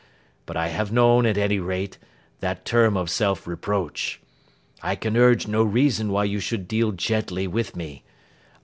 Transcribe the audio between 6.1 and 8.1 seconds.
why you should deal gently with me.